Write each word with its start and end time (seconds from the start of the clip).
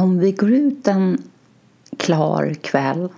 om 0.00 0.18
vi 0.18 0.32
går 0.32 0.52
ut 0.52 0.88
en 0.88 1.22
klar 1.96 2.54
kväll 2.54 3.08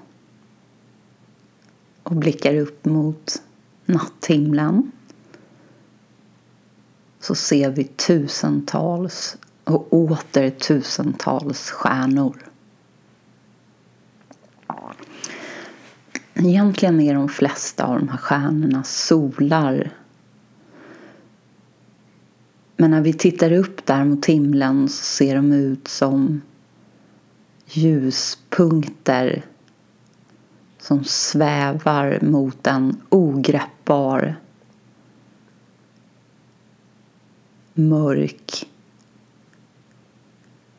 och 2.03 2.17
blickar 2.17 2.55
upp 2.55 2.85
mot 2.85 3.43
natthimlen 3.87 4.93
så 7.21 7.35
ser 7.35 7.71
vi 7.71 7.85
tusentals 7.85 9.37
och 9.65 9.93
åter 9.93 10.51
tusentals 10.51 11.71
stjärnor. 11.71 12.37
Egentligen 16.35 17.01
är 17.01 17.15
de 17.15 17.29
flesta 17.29 17.85
av 17.85 17.99
de 17.99 18.09
här 18.09 18.19
stjärnorna 18.19 18.83
solar. 18.85 19.91
Men 22.77 22.91
när 22.91 23.01
vi 23.01 23.13
tittar 23.13 23.53
upp 23.53 23.87
där 23.87 24.05
mot 24.05 24.27
himlen 24.27 24.89
så 24.89 25.05
ser 25.05 25.37
de 25.37 25.53
ut 25.53 25.89
som 25.89 26.41
ljuspunkter 27.67 29.45
som 30.79 31.05
svävar 31.05 32.19
mot 32.23 32.67
en 32.67 33.01
ogreppbar 33.09 34.37
mörk 37.75 38.69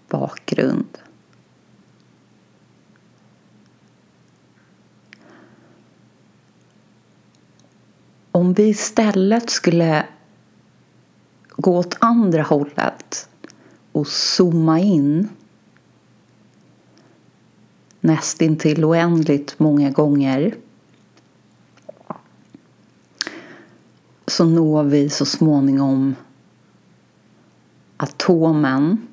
bakgrund. 0.09 0.97
Om 8.31 8.53
vi 8.53 8.63
istället 8.63 9.49
skulle 9.49 10.05
gå 11.49 11.77
åt 11.77 11.97
andra 11.99 12.43
hållet 12.43 13.29
och 13.91 14.07
zooma 14.07 14.79
in 14.79 15.29
nästintill 18.03 18.85
oändligt 18.85 19.59
många 19.59 19.89
gånger 19.89 20.55
så 24.27 24.45
når 24.45 24.83
vi 24.83 25.09
så 25.09 25.25
småningom 25.25 26.15
atomen 27.97 29.07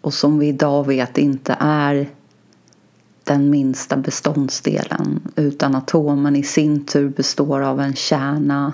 och 0.00 0.14
som 0.14 0.38
vi 0.38 0.46
idag 0.46 0.86
vet 0.86 1.18
inte 1.18 1.56
är 1.60 2.08
den 3.24 3.50
minsta 3.50 3.96
beståndsdelen 3.96 5.20
utan 5.36 5.74
atomen 5.74 6.36
i 6.36 6.42
sin 6.42 6.86
tur 6.86 7.08
består 7.08 7.60
av 7.60 7.80
en 7.80 7.94
kärna 7.94 8.72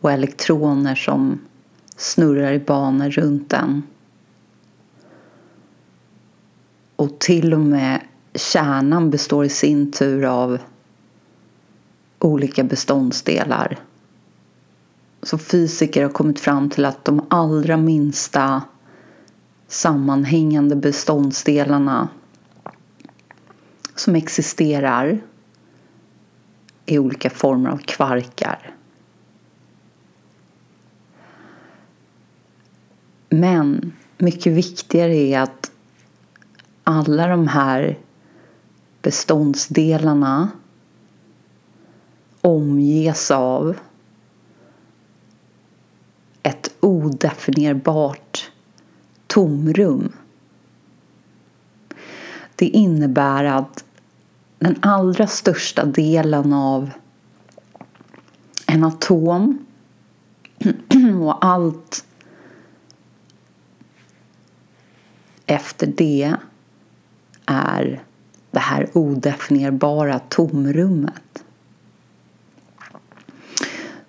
och 0.00 0.12
elektroner 0.12 0.94
som 0.94 1.38
snurrar 1.96 2.52
i 2.52 2.58
banor 2.58 3.10
runt 3.10 3.50
den. 3.50 3.82
Och 7.02 7.18
till 7.18 7.54
och 7.54 7.60
med 7.60 8.00
kärnan 8.34 9.10
består 9.10 9.44
i 9.44 9.48
sin 9.48 9.92
tur 9.92 10.24
av 10.24 10.58
olika 12.18 12.64
beståndsdelar. 12.64 13.78
Så 15.22 15.38
fysiker 15.38 16.02
har 16.02 16.10
kommit 16.10 16.40
fram 16.40 16.70
till 16.70 16.84
att 16.84 17.04
de 17.04 17.26
allra 17.30 17.76
minsta 17.76 18.62
sammanhängande 19.68 20.76
beståndsdelarna 20.76 22.08
som 23.94 24.14
existerar 24.14 25.20
i 26.86 26.98
olika 26.98 27.30
former 27.30 27.70
av 27.70 27.78
kvarkar. 27.78 28.74
Men 33.28 33.92
mycket 34.18 34.52
viktigare 34.52 35.14
är 35.14 35.40
att 35.40 35.71
alla 36.92 37.26
de 37.26 37.48
här 37.48 37.98
beståndsdelarna 39.02 40.50
omges 42.40 43.30
av 43.30 43.76
ett 46.42 46.74
odefinierbart 46.80 48.50
tomrum. 49.26 50.12
Det 52.56 52.66
innebär 52.66 53.44
att 53.44 53.84
den 54.58 54.76
allra 54.82 55.26
största 55.26 55.84
delen 55.84 56.52
av 56.52 56.90
en 58.66 58.84
atom 58.84 59.66
och 61.22 61.44
allt 61.44 62.04
efter 65.46 65.86
det 65.86 66.36
är 67.46 68.02
det 68.50 68.58
här 68.58 68.88
odefinierbara 68.92 70.18
tomrummet. 70.18 71.44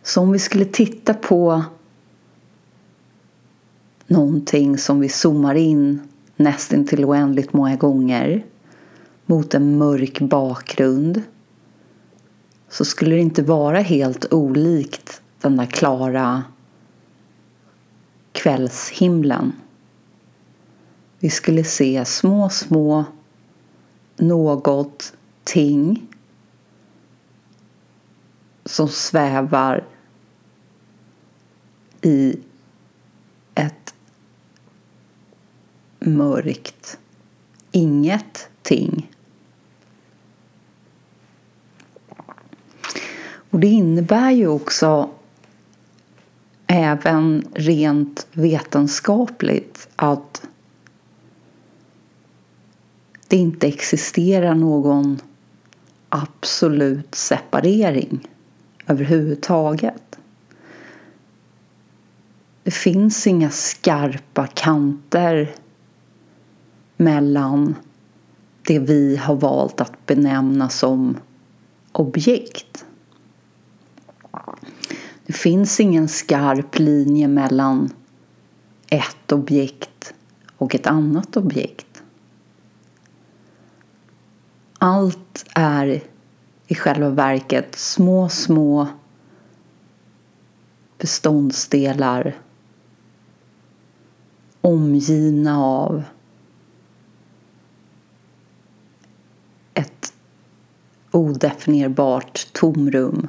Så 0.03 0.21
om 0.21 0.31
vi 0.31 0.39
skulle 0.39 0.65
titta 0.65 1.13
på 1.13 1.63
någonting 4.07 4.77
som 4.77 4.99
vi 4.99 5.09
zoomar 5.09 5.55
in 5.55 5.99
nästan 6.35 6.87
till 6.87 7.05
oändligt 7.05 7.53
många 7.53 7.75
gånger 7.75 8.43
mot 9.25 9.53
en 9.53 9.77
mörk 9.77 10.19
bakgrund 10.19 11.21
så 12.69 12.85
skulle 12.85 13.15
det 13.15 13.21
inte 13.21 13.43
vara 13.43 13.79
helt 13.79 14.33
olikt 14.33 15.21
den 15.41 15.57
där 15.57 15.65
klara 15.65 16.43
kvällshimlen. 18.31 19.53
Vi 21.19 21.29
skulle 21.29 21.63
se 21.63 22.05
små, 22.05 22.49
små 22.49 23.05
något 24.23 25.13
ting 25.43 26.07
som 28.65 28.87
svävar 28.87 29.83
i 32.01 32.39
ett 33.55 33.93
mörkt 35.99 36.97
ingenting. 37.71 39.11
Och 43.49 43.59
det 43.59 43.67
innebär 43.67 44.31
ju 44.31 44.47
också 44.47 45.09
även 46.67 47.47
rent 47.53 48.27
vetenskapligt 48.31 49.87
att 49.95 50.47
det 53.33 53.37
inte 53.37 53.67
existerar 53.67 54.55
någon 54.55 55.21
absolut 56.09 57.15
separering 57.15 58.27
överhuvudtaget. 58.87 60.17
Det 62.63 62.71
finns 62.71 63.27
inga 63.27 63.49
skarpa 63.49 64.47
kanter 64.47 65.55
mellan 66.97 67.75
det 68.67 68.79
vi 68.79 69.17
har 69.17 69.35
valt 69.35 69.81
att 69.81 70.05
benämna 70.05 70.69
som 70.69 71.17
objekt. 71.91 72.85
Det 75.25 75.33
finns 75.33 75.79
ingen 75.79 76.07
skarp 76.07 76.79
linje 76.79 77.27
mellan 77.27 77.89
ett 78.89 79.31
objekt 79.31 80.13
och 80.57 80.75
ett 80.75 80.87
annat 80.87 81.37
objekt. 81.37 81.92
Allt 84.85 85.45
är 85.55 86.03
i 86.67 86.75
själva 86.75 87.09
verket 87.09 87.75
små, 87.75 88.29
små 88.29 88.87
beståndsdelar 90.97 92.37
omgivna 94.61 95.63
av 95.63 96.03
ett 99.73 100.13
odefinierbart 101.11 102.47
tomrum. 102.53 103.27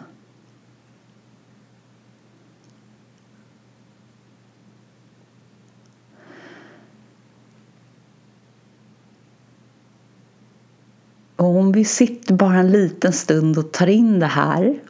Och 11.44 11.56
om 11.56 11.72
vi 11.72 11.84
sitter 11.84 12.34
bara 12.34 12.58
en 12.58 12.72
liten 12.72 13.12
stund 13.12 13.58
och 13.58 13.72
tar 13.72 13.86
in 13.86 14.18
det 14.18 14.26
här 14.26 14.80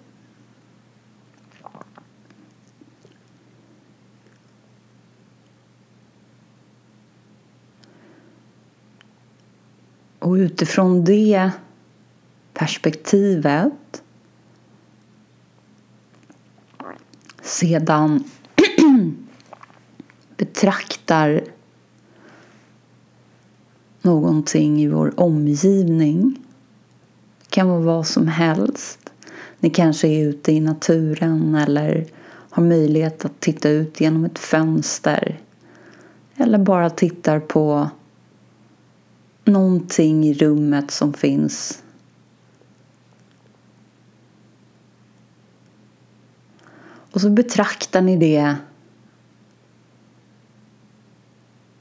Och 10.19 10.33
utifrån 10.33 11.05
det 11.05 11.51
perspektivet 12.53 14.03
sedan 17.43 18.25
betraktar 20.37 21.45
någonting 24.03 24.83
i 24.83 24.89
vår 24.89 25.21
omgivning. 25.21 26.44
Det 27.55 27.57
kan 27.57 27.69
vara 27.69 27.81
vad 27.81 28.07
som 28.07 28.29
helst. 28.29 29.13
Ni 29.59 29.71
kanske 29.71 30.09
är 30.09 30.29
ute 30.29 30.53
i 30.53 30.61
naturen 30.61 31.55
eller 31.55 32.07
har 32.51 32.63
möjlighet 32.63 33.25
att 33.25 33.41
titta 33.41 33.69
ut 33.69 34.01
genom 34.01 34.25
ett 34.25 34.39
fönster. 34.39 35.41
Eller 36.37 36.59
bara 36.59 36.91
tittar 36.91 37.41
på 37.41 37.91
någonting 39.45 40.25
i 40.25 40.35
rummet 40.35 40.91
som 40.91 41.13
finns. 41.13 41.83
Och 47.11 47.21
så 47.21 47.31
betraktar 47.31 48.03
ni 48.03 48.17
det 48.17 48.57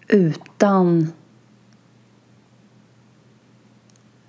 utan 0.08 1.12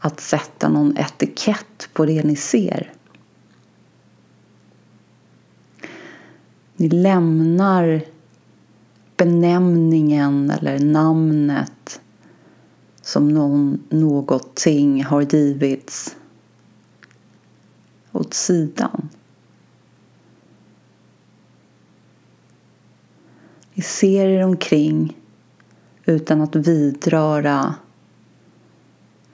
att 0.04 0.20
sätta 0.20 0.68
någon 0.68 0.96
etikett 0.96 1.88
på 1.92 2.06
det 2.06 2.22
ni 2.22 2.36
ser. 2.36 2.92
Ni 6.76 6.88
lämnar 6.88 8.02
benämningen 9.16 10.50
eller 10.50 10.78
namnet 10.78 12.00
som 13.02 13.28
någon, 13.28 13.82
någonting 13.88 15.04
har 15.04 15.22
givits 15.22 16.16
åt 18.12 18.34
sidan. 18.34 19.08
Ni 23.74 23.82
ser 23.82 24.28
er 24.28 24.44
omkring 24.44 25.16
utan 26.04 26.40
att 26.40 26.56
vidröra 26.56 27.74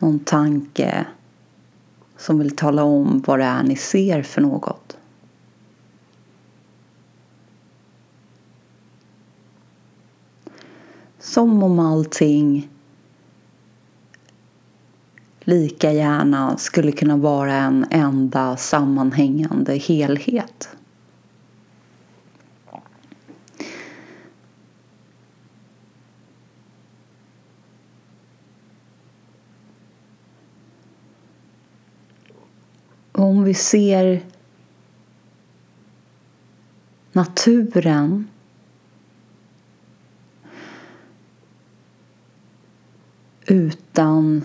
någon 0.01 0.19
tanke 0.19 1.07
som 2.17 2.39
vill 2.39 2.57
tala 2.57 2.85
om 2.85 3.23
vad 3.27 3.39
det 3.39 3.45
är 3.45 3.63
ni 3.63 3.77
ser 3.77 4.23
för 4.23 4.41
något. 4.41 4.97
Som 11.19 11.63
om 11.63 11.79
allting 11.79 12.69
lika 15.41 15.93
gärna 15.93 16.57
skulle 16.57 16.93
kunna 16.93 17.17
vara 17.17 17.55
en 17.55 17.87
enda 17.91 18.57
sammanhängande 18.57 19.77
helhet. 19.77 20.69
Om 33.21 33.45
vi 33.45 33.55
ser 33.55 34.23
naturen. 37.13 38.29
Utan 43.47 44.45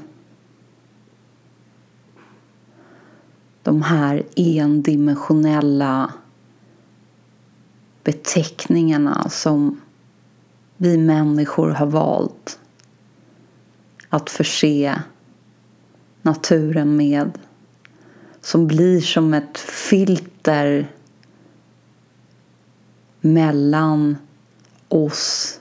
de 3.63 3.81
här 3.81 4.23
endimensionella 4.35 6.13
beteckningarna 8.03 9.29
som 9.29 9.81
vi 10.77 10.97
människor 10.97 11.69
har 11.69 11.85
valt 11.85 12.59
att 14.09 14.29
förse 14.29 15.01
naturen 16.21 16.95
med 16.95 17.31
som 18.45 18.67
blir 18.67 19.01
som 19.01 19.33
ett 19.33 19.57
filter 19.57 20.91
mellan 23.21 24.17
oss 24.87 25.59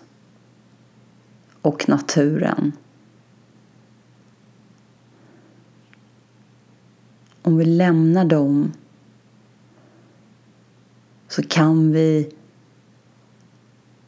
och 1.62 1.88
naturen. 1.88 2.72
Om 7.42 7.56
vi 7.56 7.64
lämnar 7.64 8.25
dem 8.25 8.72
så 11.28 11.42
kan 11.42 11.92
vi 11.92 12.32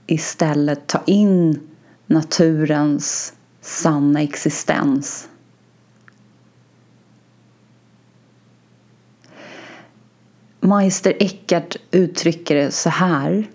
istället 0.07 0.87
ta 0.87 1.03
in 1.07 1.61
naturens 2.07 3.35
sanna 3.61 4.23
existens 4.23 5.29
Meister 10.67 11.17
Eckhart 11.19 11.77
uttrycker 11.91 12.55
det 12.55 12.71
så 12.71 12.91
här. 12.91 13.51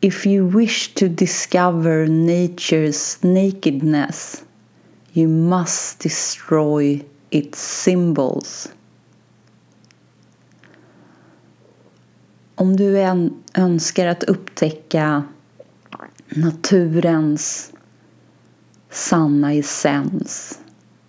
If 0.00 0.26
you 0.26 0.58
wish 0.58 0.94
to 0.94 1.08
discover 1.08 2.06
nature's 2.06 3.18
nakedness 3.20 4.44
you 5.12 5.28
must 5.28 5.98
destroy 5.98 7.04
its 7.30 7.82
symbols. 7.82 8.72
Om 12.54 12.76
du 12.76 13.00
än 13.00 13.42
önskar 13.54 14.06
att 14.06 14.24
upptäcka 14.24 15.22
naturens 16.28 17.72
sanna 18.90 19.52
essens, 19.52 20.58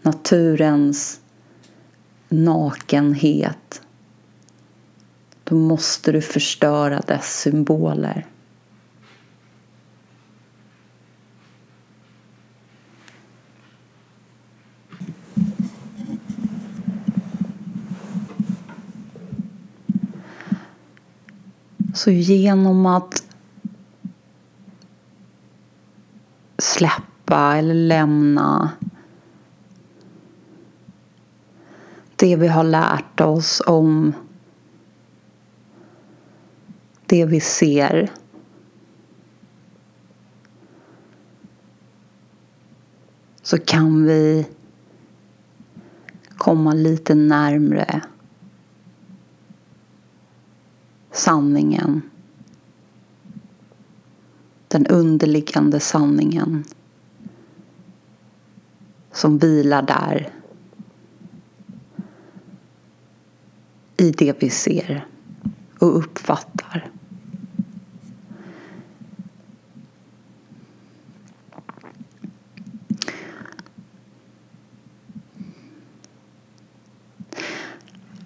naturens 0.02 1.20
nakenhet 2.34 3.82
då 5.44 5.56
måste 5.56 6.12
du 6.12 6.22
förstöra 6.22 7.00
dess 7.00 7.40
symboler. 7.40 8.26
Så 21.94 22.12
genom 22.12 22.86
att 22.86 23.24
släppa 26.58 27.58
eller 27.58 27.74
lämna 27.74 28.72
det 32.24 32.36
vi 32.36 32.48
har 32.48 32.64
lärt 32.64 33.22
oss 33.22 33.62
om 33.66 34.14
det 37.06 37.26
vi 37.26 37.40
ser. 37.40 38.12
Så 43.42 43.58
kan 43.58 44.06
vi 44.06 44.48
komma 46.38 46.74
lite 46.74 47.16
närmre 47.16 48.02
sanningen. 51.12 52.02
Den 54.68 54.88
underliggande 54.88 55.80
sanningen 55.80 56.64
som 59.12 59.38
vilar 59.38 59.82
där 59.82 60.43
i 64.04 64.12
det 64.12 64.44
vi 64.44 64.50
ser 64.50 65.08
och 65.80 65.98
uppfattar. 65.98 66.90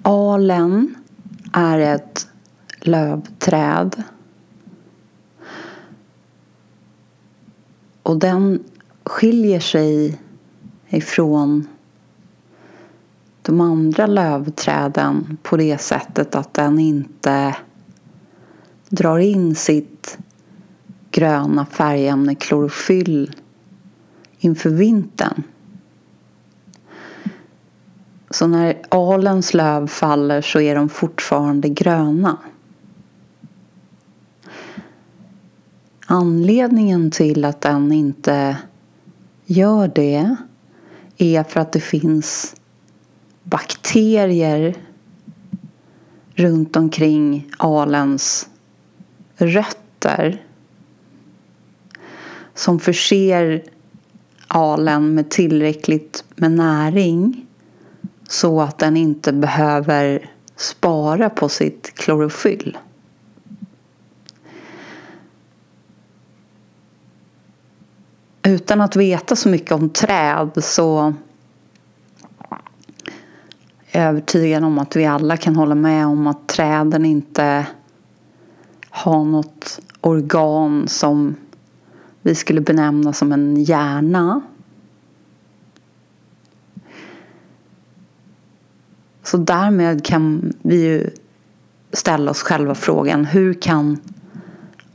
Alen 0.01 0.96
är 1.53 1.79
ett 1.79 2.27
lövträd. 2.81 4.03
Och 8.03 8.17
den 8.17 8.63
skiljer 9.03 9.60
sig 9.60 10.22
ifrån 10.89 11.67
de 13.47 13.61
andra 13.61 14.07
lövträden 14.07 15.37
på 15.43 15.57
det 15.57 15.77
sättet 15.77 16.35
att 16.35 16.53
den 16.53 16.79
inte 16.79 17.55
drar 18.89 19.19
in 19.19 19.55
sitt 19.55 20.17
gröna 21.11 21.65
färgämne 21.65 22.35
klorofyll 22.35 23.35
inför 24.39 24.69
vintern. 24.69 25.43
Så 28.29 28.47
när 28.47 28.81
alens 28.89 29.53
löv 29.53 29.87
faller 29.87 30.41
så 30.41 30.59
är 30.59 30.75
de 30.75 30.89
fortfarande 30.89 31.69
gröna. 31.69 32.37
Anledningen 36.07 37.11
till 37.11 37.45
att 37.45 37.61
den 37.61 37.91
inte 37.91 38.57
gör 39.45 39.91
det 39.95 40.35
är 41.17 41.43
för 41.43 41.59
att 41.59 41.71
det 41.71 41.79
finns 41.79 42.56
bakterier 43.49 44.75
runt 46.35 46.75
omkring 46.75 47.51
alens 47.57 48.49
rötter 49.37 50.43
som 52.53 52.79
förser 52.79 53.63
alen 54.47 55.13
med 55.13 55.29
tillräckligt 55.29 56.23
med 56.35 56.51
näring 56.51 57.45
så 58.27 58.61
att 58.61 58.77
den 58.77 58.97
inte 58.97 59.33
behöver 59.33 60.31
spara 60.55 61.29
på 61.29 61.49
sitt 61.49 61.93
klorofyll. 61.95 62.77
Utan 68.43 68.81
att 68.81 68.95
veta 68.95 69.35
så 69.35 69.49
mycket 69.49 69.71
om 69.71 69.89
träd 69.89 70.63
så 70.63 71.13
övertygad 73.97 74.63
om 74.63 74.79
att 74.79 74.95
vi 74.95 75.05
alla 75.05 75.37
kan 75.37 75.55
hålla 75.55 75.75
med 75.75 76.05
om 76.05 76.27
att 76.27 76.47
träden 76.47 77.05
inte 77.05 77.67
har 78.89 79.25
något 79.25 79.79
organ 80.01 80.87
som 80.87 81.35
vi 82.21 82.35
skulle 82.35 82.61
benämna 82.61 83.13
som 83.13 83.31
en 83.31 83.63
hjärna. 83.63 84.41
Så 89.23 89.37
därmed 89.37 90.05
kan 90.05 90.53
vi 90.61 90.81
ju 90.81 91.09
ställa 91.91 92.31
oss 92.31 92.41
själva 92.41 92.75
frågan 92.75 93.25
hur 93.25 93.53
kan 93.53 93.99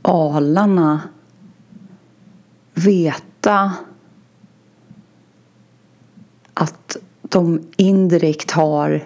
alarna 0.01 1.01
veta 2.73 3.73
att 6.53 6.97
de 7.33 7.61
indirekt 7.77 8.51
har 8.51 9.03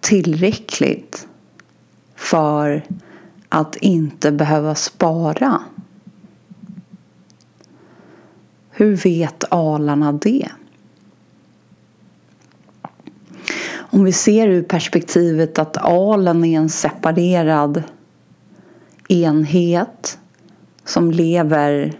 tillräckligt 0.00 1.28
för 2.14 2.84
att 3.48 3.76
inte 3.76 4.32
behöva 4.32 4.74
spara. 4.74 5.62
Hur 8.70 8.96
vet 8.96 9.44
alarna 9.48 10.12
det? 10.12 10.48
Om 13.74 14.04
vi 14.04 14.12
ser 14.12 14.48
ur 14.48 14.62
perspektivet 14.62 15.58
att 15.58 15.76
alen 15.76 16.44
är 16.44 16.58
en 16.58 16.68
separerad 16.68 17.82
enhet 19.08 20.18
som 20.84 21.10
lever 21.10 21.98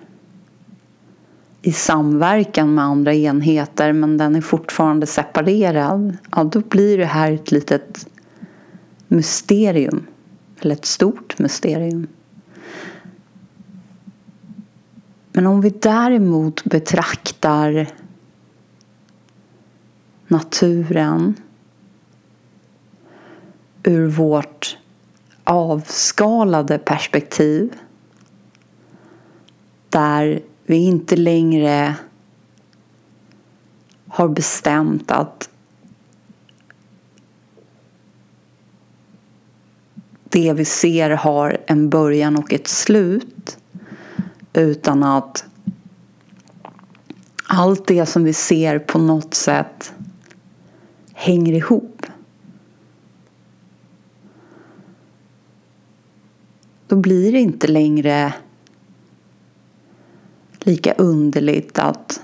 i 1.68 1.72
samverkan 1.72 2.74
med 2.74 2.84
andra 2.84 3.14
enheter 3.14 3.92
men 3.92 4.16
den 4.16 4.36
är 4.36 4.40
fortfarande 4.40 5.06
separerad. 5.06 6.16
Ja, 6.36 6.44
då 6.44 6.60
blir 6.60 6.98
det 6.98 7.04
här 7.04 7.32
ett 7.32 7.50
litet 7.50 8.08
mysterium. 9.08 10.06
Eller 10.60 10.74
ett 10.74 10.84
stort 10.84 11.38
mysterium. 11.38 12.06
Men 15.32 15.46
om 15.46 15.60
vi 15.60 15.70
däremot 15.70 16.64
betraktar 16.64 17.86
naturen 20.28 21.34
ur 23.82 24.06
vårt 24.06 24.78
avskalade 25.44 26.78
perspektiv 26.78 27.72
där 29.88 30.42
vi 30.68 30.76
inte 30.76 31.16
längre 31.16 31.96
har 34.08 34.28
bestämt 34.28 35.10
att 35.10 35.50
det 40.24 40.52
vi 40.52 40.64
ser 40.64 41.10
har 41.10 41.58
en 41.66 41.90
början 41.90 42.36
och 42.36 42.52
ett 42.52 42.68
slut 42.68 43.58
utan 44.52 45.02
att 45.02 45.44
allt 47.48 47.86
det 47.86 48.06
som 48.06 48.24
vi 48.24 48.32
ser 48.32 48.78
på 48.78 48.98
något 48.98 49.34
sätt 49.34 49.92
hänger 51.12 51.52
ihop. 51.52 52.06
Då 56.86 56.96
blir 56.96 57.32
det 57.32 57.40
inte 57.40 57.66
längre 57.66 58.34
lika 60.68 60.92
underligt 60.92 61.78
att 61.78 62.20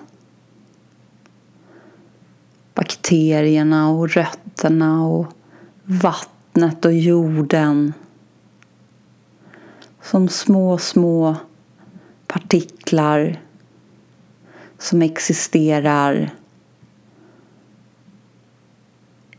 bakterierna 2.75 3.91
och 3.91 4.11
rötterna 4.11 5.07
och 5.07 5.27
vattnet 5.85 6.85
och 6.85 6.93
jorden 6.93 7.93
som 10.03 10.29
små, 10.29 10.79
små 10.79 11.37
partiklar 12.27 13.41
som 14.79 15.03
existerar 15.03 16.31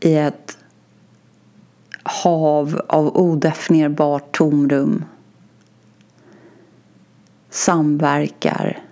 i 0.00 0.14
ett 0.14 0.58
hav 2.02 2.80
av 2.88 3.16
odefinierbart 3.16 4.36
tomrum 4.36 5.04
samverkar 7.50 8.85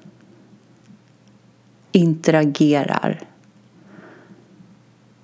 interagerar 1.94 3.20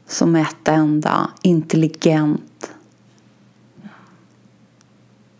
som 0.06 0.36
ett 0.36 0.68
enda 0.68 1.30
intelligent 1.42 2.70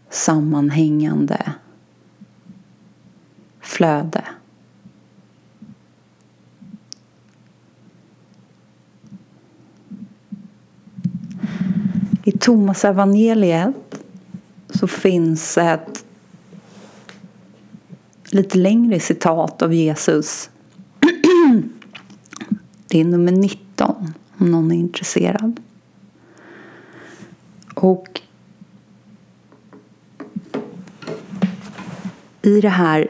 sammanhängande 0.09 1.53
flöde. 3.61 4.25
I 12.25 12.33
Thomas 12.33 12.85
evangeliet 12.85 14.03
så 14.71 14.87
finns 14.87 15.59
ett 15.59 16.05
lite 18.25 18.59
längre 18.59 19.01
citat 19.01 19.63
av 19.63 19.75
Jesus 19.75 20.51
det 22.91 23.01
är 23.01 23.05
nummer 23.05 23.33
19 23.33 24.15
om 24.39 24.51
någon 24.51 24.73
är 24.73 24.77
intresserad. 24.77 25.61
Och 27.75 28.21
i 32.43 32.61
det 32.61 32.69
här 32.69 33.09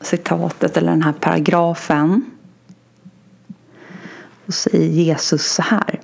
citatet 0.00 0.76
eller 0.76 0.90
den 0.90 1.02
här 1.02 1.12
paragrafen 1.12 2.24
och 4.46 4.54
säger 4.54 4.88
Jesus 4.88 5.52
så 5.52 5.62
här. 5.62 6.00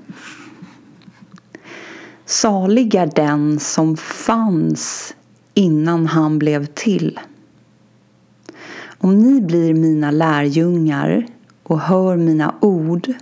Salig 2.25 2.94
är 2.94 3.06
den 3.06 3.61
som 3.61 3.97
fanns 3.97 5.14
innan 5.54 6.06
han 6.06 6.38
blev 6.38 6.66
till. 6.66 7.21
Om 8.99 9.18
ni 9.18 9.40
blir 9.40 9.75
mina 9.75 10.11
lärjungar 10.11 11.26
och 11.62 11.81
hör 11.81 12.16
mina 12.16 12.54
ord 12.61 13.12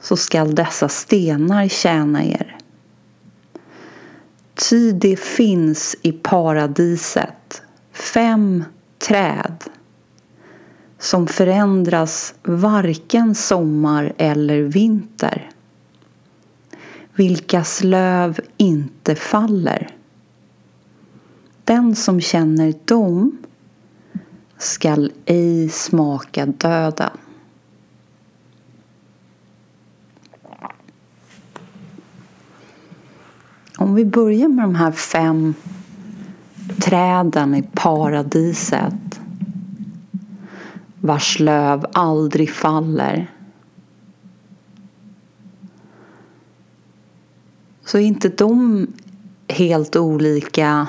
så 0.00 0.16
skall 0.16 0.54
dessa 0.54 0.88
stenar 0.88 1.68
tjäna 1.68 2.24
er. 2.24 2.56
Ty 4.54 4.92
det 4.92 5.16
finns 5.16 5.96
i 6.02 6.12
paradiset 6.12 7.62
fem 7.92 8.64
träd 8.98 9.64
som 10.98 11.26
förändras 11.26 12.34
varken 12.42 13.34
sommar 13.34 14.12
eller 14.18 14.62
vinter 14.62 15.50
vilkas 17.16 17.84
löv 17.84 18.40
inte 18.56 19.14
faller. 19.14 19.88
Den 21.64 21.96
som 21.96 22.20
känner 22.20 22.74
dem 22.84 23.38
skall 24.58 25.12
ej 25.24 25.68
smaka 25.68 26.46
döden. 26.46 27.10
Om 33.78 33.94
vi 33.94 34.04
börjar 34.04 34.48
med 34.48 34.64
de 34.64 34.74
här 34.74 34.92
fem 34.92 35.54
träden 36.80 37.54
i 37.54 37.62
paradiset 37.62 39.20
vars 41.00 41.40
löv 41.40 41.86
aldrig 41.92 42.50
faller 42.50 43.30
så 47.84 47.98
är 47.98 48.02
inte 48.02 48.28
de 48.28 48.86
helt 49.48 49.96
olika 49.96 50.86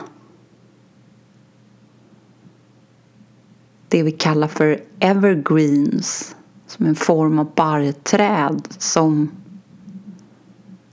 det 3.87 4.03
vi 4.03 4.11
kallar 4.11 4.47
för 4.47 4.79
evergreens 4.99 6.35
som 6.67 6.85
en 6.85 6.95
form 6.95 7.39
av 7.39 7.51
barrträd 7.55 8.67
som 8.77 9.31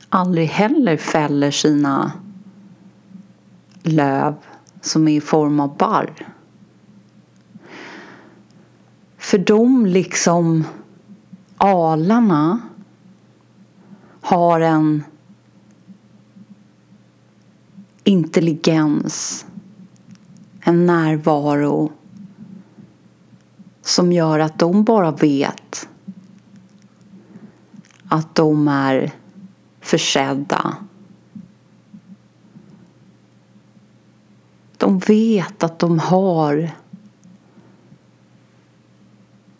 aldrig 0.08 0.48
heller 0.48 0.96
fäller 0.96 1.50
sina 1.50 2.12
löv 3.82 4.34
som 4.80 5.08
är 5.08 5.16
i 5.16 5.20
form 5.20 5.60
av 5.60 5.76
barr. 5.76 6.28
För 9.18 9.38
de 9.38 9.86
liksom 9.86 10.64
alarna 11.56 12.60
har 14.20 14.60
en 14.60 15.04
intelligens, 18.04 19.46
en 20.60 20.86
närvaro 20.86 21.92
som 23.84 24.12
gör 24.12 24.38
att 24.38 24.58
de 24.58 24.84
bara 24.84 25.10
vet 25.10 25.88
att 28.08 28.34
de 28.34 28.68
är 28.68 29.12
försedda. 29.80 30.76
De 34.76 34.98
vet 34.98 35.62
att 35.62 35.78
de 35.78 35.98
har 35.98 36.70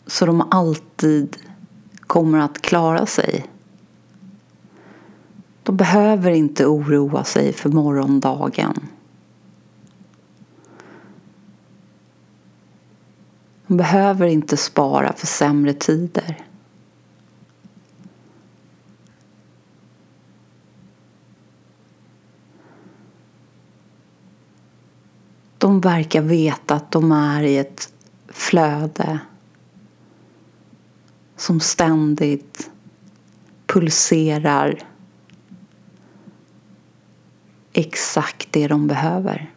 så 0.07 0.25
de 0.25 0.47
alltid 0.51 1.37
kommer 1.99 2.39
att 2.39 2.61
klara 2.61 3.05
sig. 3.05 3.45
De 5.63 5.77
behöver 5.77 6.31
inte 6.31 6.65
oroa 6.65 7.23
sig 7.23 7.53
för 7.53 7.69
morgondagen. 7.69 8.89
De 13.67 13.77
behöver 13.77 14.27
inte 14.27 14.57
spara 14.57 15.13
för 15.13 15.27
sämre 15.27 15.73
tider. 15.73 16.45
De 25.57 25.81
verkar 25.81 26.21
veta 26.21 26.75
att 26.75 26.91
de 26.91 27.11
är 27.11 27.43
i 27.43 27.57
ett 27.57 27.93
flöde 28.27 29.19
som 31.35 31.59
ständigt 31.59 32.69
pulserar 33.65 34.87
exakt 37.73 38.47
det 38.51 38.67
de 38.67 38.87
behöver. 38.87 39.54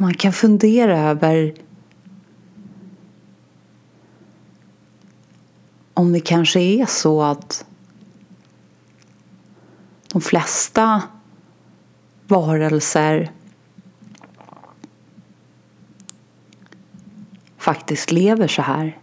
Man 0.00 0.14
kan 0.14 0.32
fundera 0.32 0.98
över 0.98 1.54
om 5.94 6.12
det 6.12 6.20
kanske 6.20 6.60
är 6.60 6.86
så 6.86 7.22
att 7.22 7.66
de 10.12 10.20
flesta 10.20 11.02
varelser 12.26 13.32
faktiskt 17.58 18.12
lever 18.12 18.48
så 18.48 18.62
här. 18.62 18.98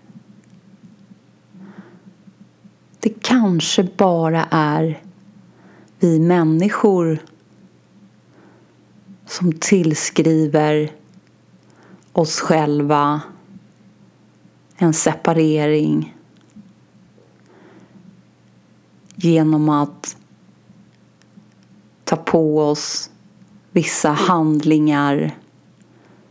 Det 3.00 3.22
kanske 3.22 3.84
bara 3.84 4.46
är 4.52 5.04
vi 6.00 6.20
människor 6.20 7.20
som 9.38 9.54
tillskriver 9.54 10.92
oss 12.14 12.40
själva 12.40 13.22
en 14.78 14.94
separering 14.94 16.16
genom 19.16 19.70
att 19.70 20.18
ta 22.04 22.16
på 22.16 22.62
oss 22.62 23.10
vissa 23.72 24.10
handlingar 24.10 25.38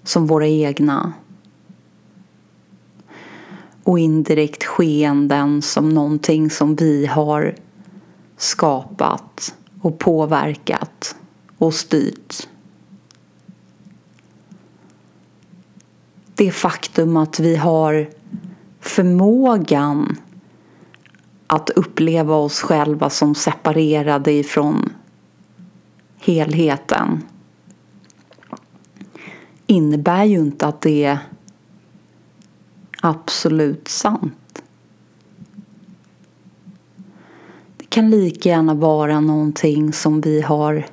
som 0.03 0.27
våra 0.27 0.47
egna 0.47 1.13
och 3.83 3.99
indirekt 3.99 4.65
skeenden 4.65 5.63
som 5.63 5.89
någonting 5.89 6.51
som 6.51 6.77
vi 6.77 7.07
har 7.07 7.55
skapat 8.37 9.55
och 9.81 9.99
påverkat 9.99 11.17
och 11.59 11.75
styrt. 11.75 12.49
Det 16.37 16.51
faktum 16.51 17.17
att 17.17 17.41
vi 17.41 17.57
har 17.57 18.09
förmågan 18.81 20.17
att 21.47 21.71
uppleva 21.71 22.35
oss 22.35 22.61
själva 22.61 23.11
som 23.11 23.35
separerade 23.35 24.33
ifrån 24.33 24.93
helheten 26.19 27.23
innebär 29.67 30.25
ju 30.25 30.39
inte 30.39 30.67
att 30.67 30.81
det 30.81 31.05
är 31.05 31.19
absolut 33.03 33.89
sant. 33.89 34.63
Det 37.77 37.87
kan 37.89 38.11
lika 38.11 38.49
gärna 38.49 38.75
vara 38.75 39.21
någonting 39.21 39.93
som 39.93 40.21
vi 40.21 40.41
har 40.41 40.87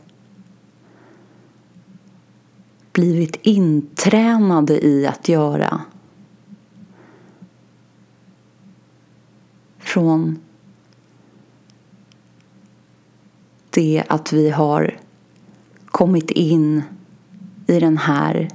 blivit 2.93 3.36
intränade 3.41 4.86
i 4.86 5.08
att 5.08 5.29
göra. 5.29 5.82
Från 9.79 10.39
det 13.69 14.03
att 14.10 14.34
vi 14.34 14.49
har 14.49 14.97
kommit 15.86 16.32
in 16.32 16.84
i 17.67 17.79
den 17.79 17.97
här 17.97 18.49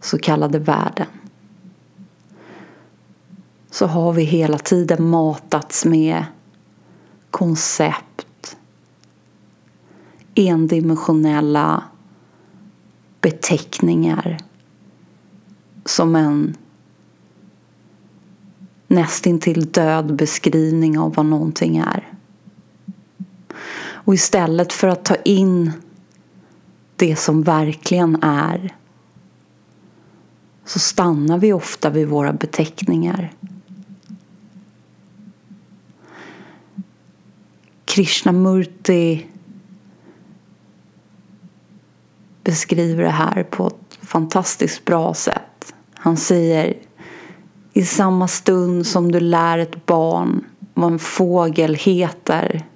så 0.00 0.18
kallade 0.18 0.58
världen 0.58 1.06
så 3.70 3.86
har 3.86 4.12
vi 4.12 4.22
hela 4.22 4.58
tiden 4.58 5.08
matats 5.08 5.84
med 5.84 6.24
koncept, 7.30 8.56
endimensionella 10.34 11.82
beteckningar 13.26 14.38
som 15.84 16.16
en 16.16 16.56
nästintill 18.86 19.66
död 19.66 20.16
beskrivning 20.16 20.98
av 20.98 21.14
vad 21.14 21.26
någonting 21.26 21.76
är. 21.76 22.12
Och 23.78 24.14
istället 24.14 24.72
för 24.72 24.88
att 24.88 25.04
ta 25.04 25.14
in 25.14 25.72
det 26.96 27.16
som 27.16 27.42
verkligen 27.42 28.22
är 28.22 28.74
så 30.64 30.78
stannar 30.78 31.38
vi 31.38 31.52
ofta 31.52 31.90
vid 31.90 32.08
våra 32.08 32.32
beteckningar. 32.32 33.32
Krishnamurti 37.84 39.26
beskriver 42.46 43.04
det 43.04 43.10
här 43.10 43.42
på 43.42 43.66
ett 43.66 43.98
fantastiskt 44.02 44.84
bra 44.84 45.14
sätt. 45.14 45.74
Han 45.94 46.16
säger 46.16 46.76
i 47.72 47.84
samma 47.84 48.28
stund 48.28 48.86
som 48.86 49.12
du 49.12 49.20
lär 49.20 49.58
ett 49.58 49.86
barn 49.86 50.44
vad 50.74 50.92
en 50.92 50.98
fågel 50.98 51.74
heter 51.74 52.66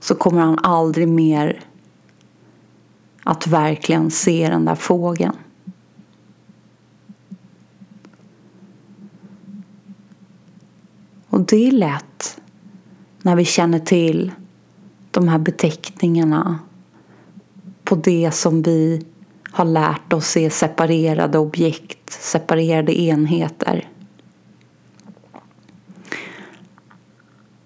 så 0.00 0.14
kommer 0.14 0.40
han 0.40 0.58
aldrig 0.58 1.08
mer 1.08 1.60
att 3.22 3.46
verkligen 3.46 4.10
se 4.10 4.48
den 4.48 4.64
där 4.64 4.74
fågeln. 4.74 5.36
Och 11.28 11.40
det 11.40 11.66
är 11.68 11.72
lätt 11.72 12.40
när 13.22 13.36
vi 13.36 13.44
känner 13.44 13.78
till 13.78 14.32
de 15.10 15.28
här 15.28 15.38
beteckningarna 15.38 16.58
på 17.84 17.94
det 17.94 18.30
som 18.34 18.62
vi 18.62 19.06
har 19.50 19.64
lärt 19.64 20.12
oss 20.12 20.26
se 20.26 20.50
separerade 20.50 21.38
objekt, 21.38 22.10
separerade 22.10 23.00
enheter. 23.00 23.88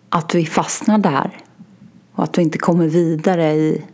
Att 0.08 0.34
vi 0.34 0.46
fastnar 0.46 0.98
där 0.98 1.38
och 2.12 2.24
att 2.24 2.38
vi 2.38 2.42
inte 2.42 2.58
kommer 2.58 2.88
vidare 2.88 3.52
i 3.52 3.84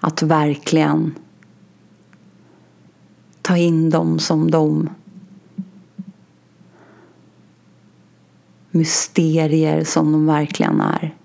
att 0.00 0.22
verkligen 0.22 1.14
ta 3.42 3.56
in 3.56 3.90
dem 3.90 4.18
som 4.18 4.50
de 4.50 4.88
mysterier 8.70 9.84
som 9.84 10.12
de 10.12 10.26
verkligen 10.26 10.80
är. 10.80 11.16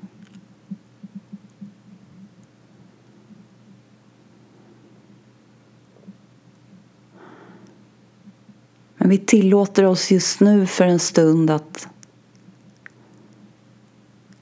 Men 9.06 9.10
vi 9.10 9.18
tillåter 9.18 9.86
oss 9.86 10.12
just 10.12 10.40
nu 10.40 10.66
för 10.66 10.86
en 10.86 11.00
stund 11.00 11.50
att 11.50 11.88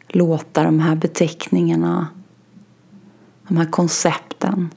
låta 0.08 0.64
de 0.64 0.80
här 0.80 0.96
beteckningarna, 0.96 2.08
de 3.48 3.58
här 3.58 3.66
koncepten 3.66 4.70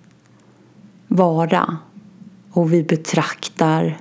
vara 1.08 1.76
och 2.50 2.72
vi 2.72 2.82
betraktar 2.82 4.00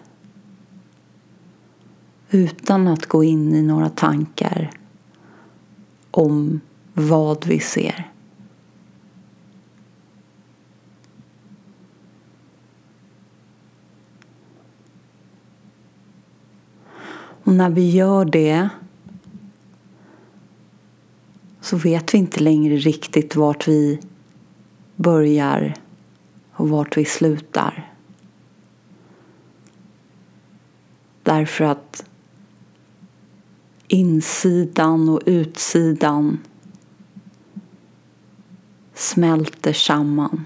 utan 2.30 2.88
att 2.88 3.06
gå 3.06 3.24
in 3.24 3.56
i 3.56 3.62
några 3.62 3.90
tankar 3.90 4.72
om 6.12 6.62
vad 6.94 7.46
vi 7.46 7.60
ser. 7.60 8.12
Och 17.46 17.54
när 17.54 17.70
vi 17.70 17.92
gör 17.92 18.26
det 18.26 18.70
så 21.62 21.78
vet 21.78 22.14
vi 22.14 22.18
inte 22.18 22.40
längre 22.40 22.76
riktigt 22.76 23.36
vart 23.36 23.68
vi 23.68 24.00
börjar 24.96 25.74
och 26.52 26.70
vart 26.70 26.98
vi 26.98 27.06
slutar. 27.06 27.94
Därför 31.24 31.66
att 31.66 32.06
insidan 33.88 35.10
och 35.10 35.22
utsidan 35.26 36.40
smälter 38.94 39.74
samman. 39.74 40.46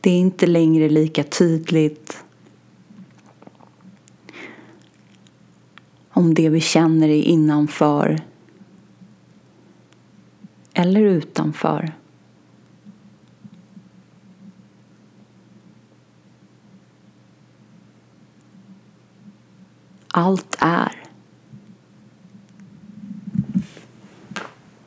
Det 0.00 0.10
är 0.10 0.18
inte 0.18 0.46
längre 0.46 0.88
lika 0.88 1.24
tydligt 1.24 2.24
om 6.22 6.34
det 6.34 6.48
vi 6.48 6.60
känner 6.60 7.08
är 7.08 7.22
innanför 7.22 8.20
eller 10.74 11.00
utanför. 11.00 11.92
Allt 20.08 20.56
är. 20.58 21.02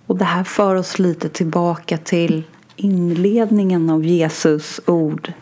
Och 0.06 0.18
det 0.18 0.26
här 0.26 0.44
för 0.44 0.76
oss 0.76 1.00
lite 1.00 1.30
tillbaka 1.30 1.98
till 1.98 2.44
inledningen 2.76 3.90
av 3.90 4.06
Jesus 4.06 4.80
ord 4.86 5.34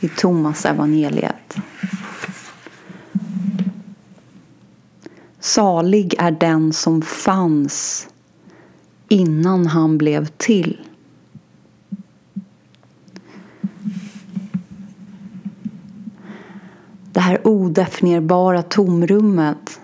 i 0.00 0.08
Thomas 0.08 0.64
evangeliet. 0.64 1.29
Salig 5.60 6.14
är 6.18 6.30
den 6.30 6.72
som 6.72 7.02
fanns 7.02 8.08
innan 9.08 9.66
han 9.66 9.98
blev 9.98 10.26
till. 10.26 10.80
Det 17.12 17.20
här 17.20 17.46
odefinierbara 17.46 18.62
tomrummet 18.62 19.80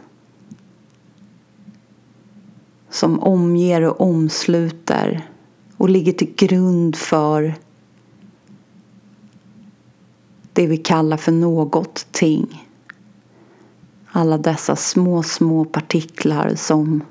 som 2.91 3.23
omger 3.23 3.83
och 3.83 4.01
omsluter 4.01 5.31
och 5.77 5.89
ligger 5.89 6.13
till 6.13 6.35
grund 6.37 6.97
för 6.97 7.55
det 10.53 10.67
vi 10.67 10.77
kallar 10.77 11.17
för 11.17 11.33
något 11.33 12.07
ting 12.11 12.66
alla 14.17 14.39
dessa 14.39 14.77
små, 14.77 15.23
små 15.23 15.65
partiklar 15.65 16.55
som 16.55 17.05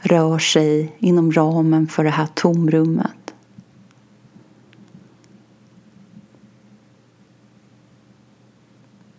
rör 0.00 0.38
sig 0.38 0.96
inom 0.98 1.32
ramen 1.32 1.88
för 1.88 2.04
det 2.04 2.10
här 2.10 2.26
tomrummet. 2.34 3.34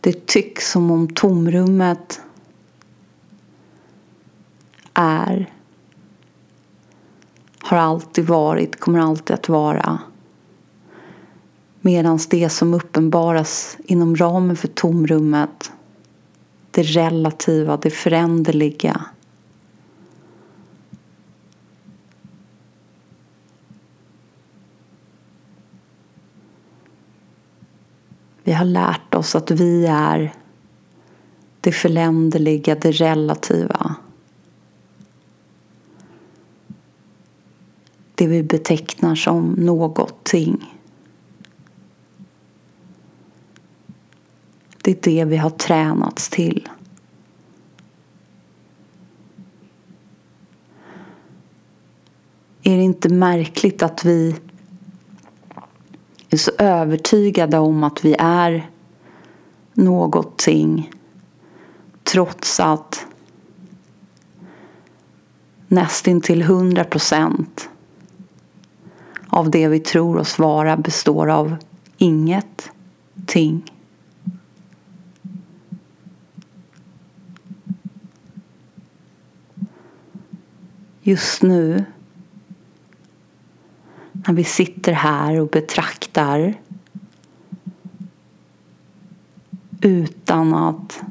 Det 0.01 0.25
tycks 0.27 0.71
som 0.71 0.91
om 0.91 1.07
tomrummet 1.07 2.21
är, 4.93 5.53
har 7.59 7.77
alltid 7.77 8.27
varit, 8.27 8.79
kommer 8.79 8.99
alltid 8.99 9.33
att 9.33 9.49
vara. 9.49 9.99
Medan 11.81 12.19
det 12.29 12.49
som 12.49 12.73
uppenbaras 12.73 13.77
inom 13.85 14.15
ramen 14.15 14.55
för 14.55 14.67
tomrummet 14.67 15.71
det 16.77 16.83
relativa, 16.83 17.77
det 17.77 17.89
föränderliga. 17.89 19.05
Vi 28.43 28.53
har 28.53 28.65
lärt 28.65 29.15
oss 29.15 29.35
att 29.35 29.51
vi 29.51 29.85
är 29.85 30.33
det 31.61 31.71
föränderliga, 31.71 32.75
det 32.75 32.91
relativa. 32.91 33.95
Det 38.15 38.27
vi 38.27 38.43
betecknar 38.43 39.15
som 39.15 39.51
någonting. 39.51 40.76
Det 44.87 45.07
är 45.07 45.15
det 45.15 45.25
vi 45.25 45.37
har 45.37 45.49
tränats 45.49 46.29
till. 46.29 46.69
Är 52.63 52.77
det 52.77 52.83
inte 52.83 53.09
märkligt 53.09 53.83
att 53.83 54.05
vi 54.05 54.35
är 56.29 56.37
så 56.37 56.51
övertygade 56.57 57.57
om 57.57 57.83
att 57.83 58.05
vi 58.05 58.15
är 58.19 58.69
någonting 59.73 60.91
trots 62.03 62.59
att 62.59 63.05
nästintill 65.67 66.41
hundra 66.41 66.83
procent 66.83 67.69
av 69.27 69.51
det 69.51 69.67
vi 69.67 69.79
tror 69.79 70.17
oss 70.17 70.39
vara 70.39 70.77
består 70.77 71.27
av 71.29 71.55
ingenting. 71.97 73.71
Just 81.07 81.43
nu 81.43 81.85
när 84.11 84.33
vi 84.33 84.43
sitter 84.43 84.93
här 84.93 85.39
och 85.39 85.47
betraktar 85.47 86.53
utan 89.81 90.53
att 90.53 91.03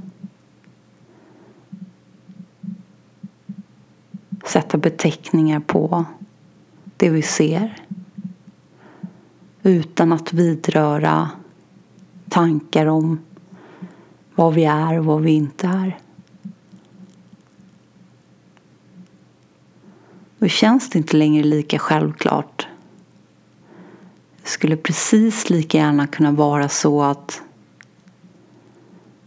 sätta 4.47 4.79
beteckningar 4.79 5.61
på 5.61 6.05
det 6.97 7.11
vi 7.11 7.23
ser. 7.23 7.77
Utan 9.63 10.13
att 10.13 10.33
vidröra 10.33 11.31
tankar 12.29 12.87
om 12.87 13.21
vad 14.35 14.55
vi 14.55 14.65
är 14.65 14.99
och 14.99 15.05
vad 15.05 15.23
vi 15.23 15.31
inte 15.31 15.67
är. 15.67 15.99
Då 20.39 20.49
känns 20.49 20.91
det 20.91 20.99
inte 20.99 21.17
längre 21.17 21.43
lika 21.45 21.79
självklart. 21.79 22.67
Det 24.43 24.49
skulle 24.49 24.77
precis 24.77 25.51
lika 25.51 25.79
gärna 25.79 26.07
kunna 26.07 26.33
vara 26.33 26.69
så 26.69 27.03
att 27.03 27.43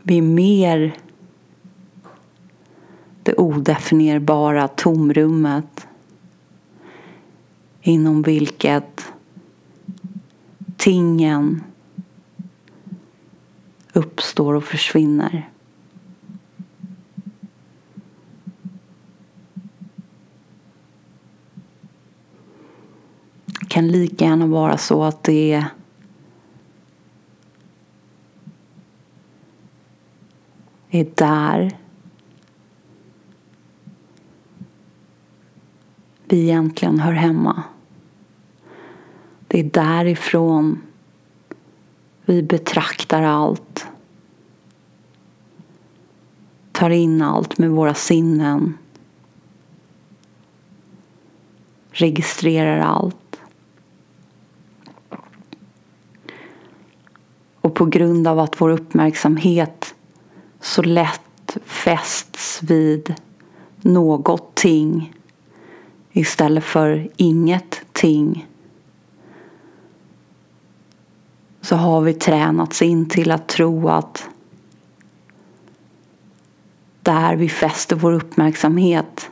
vi 0.04 0.17
är 0.17 0.22
mer 0.22 0.98
det 3.24 3.36
odefinierbara 3.36 4.67
tomrummet 4.67 5.88
inom 7.82 8.22
vilket 8.22 9.06
tingen 10.78 11.63
uppstår 13.93 14.54
och 14.54 14.63
försvinner. 14.63 15.50
lika 24.19 24.25
gärna 24.25 24.47
vara 24.47 24.77
så 24.77 25.03
att 25.03 25.23
det 25.23 25.65
är 30.89 31.08
där 31.15 31.77
vi 36.25 36.41
egentligen 36.41 36.99
hör 36.99 37.13
hemma. 37.13 37.63
Det 39.47 39.60
är 39.60 39.63
därifrån 39.63 40.82
vi 42.25 42.43
betraktar 42.43 43.23
allt. 43.23 43.88
Tar 46.71 46.89
in 46.89 47.21
allt 47.21 47.58
med 47.58 47.69
våra 47.69 47.93
sinnen. 47.93 48.77
Registrerar 51.91 52.79
allt. 52.79 53.29
På 57.80 57.86
grund 57.86 58.28
av 58.28 58.39
att 58.39 58.62
vår 58.62 58.70
uppmärksamhet 58.70 59.96
så 60.62 60.82
lätt 60.82 61.58
fästs 61.65 62.63
vid 62.63 63.15
någonting 63.82 65.13
istället 66.12 66.63
för 66.63 67.10
ingenting 67.15 68.48
så 71.62 71.76
har 71.76 72.02
vi 72.02 72.13
tränats 72.13 72.82
in 72.82 73.10
till 73.10 73.32
att 73.32 73.48
tro 73.48 73.89
att 73.89 74.30
där 77.02 77.36
vi 77.36 77.50
fäster 77.50 77.96
vår 77.96 78.12
uppmärksamhet, 78.12 79.30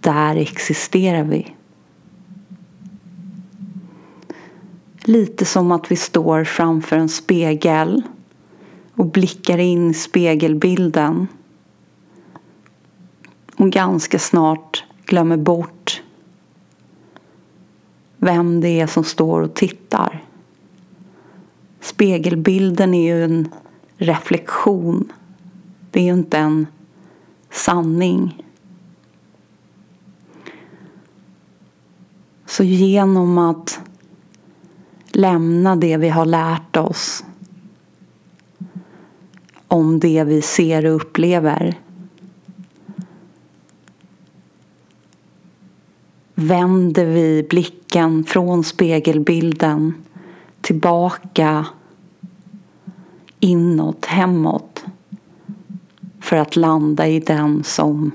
där 0.00 0.36
existerar 0.36 1.22
vi. 1.22 1.55
Lite 5.08 5.44
som 5.44 5.72
att 5.72 5.90
vi 5.90 5.96
står 5.96 6.44
framför 6.44 6.96
en 6.96 7.08
spegel 7.08 8.02
och 8.94 9.06
blickar 9.06 9.58
in 9.58 9.90
i 9.90 9.94
spegelbilden 9.94 11.28
och 13.56 13.70
ganska 13.70 14.18
snart 14.18 14.84
glömmer 15.04 15.36
bort 15.36 16.02
vem 18.16 18.60
det 18.60 18.80
är 18.80 18.86
som 18.86 19.04
står 19.04 19.42
och 19.42 19.54
tittar. 19.54 20.24
Spegelbilden 21.80 22.94
är 22.94 23.14
ju 23.14 23.24
en 23.24 23.48
reflektion. 23.96 25.12
Det 25.90 26.00
är 26.00 26.04
ju 26.04 26.12
inte 26.12 26.38
en 26.38 26.66
sanning. 27.50 28.42
Så 32.46 32.64
genom 32.64 33.38
att 33.38 33.80
lämna 35.12 35.76
det 35.76 35.96
vi 35.96 36.08
har 36.08 36.26
lärt 36.26 36.76
oss 36.76 37.24
om 39.68 40.00
det 40.00 40.24
vi 40.24 40.42
ser 40.42 40.86
och 40.86 40.96
upplever 40.96 41.80
vänder 46.34 47.04
vi 47.04 47.46
blicken 47.50 48.24
från 48.24 48.64
spegelbilden 48.64 49.94
tillbaka 50.60 51.66
inåt, 53.40 54.04
hemåt 54.04 54.84
för 56.20 56.36
att 56.36 56.56
landa 56.56 57.08
i 57.08 57.20
den 57.20 57.64
som 57.64 58.10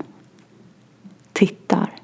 tittar. 1.32 2.01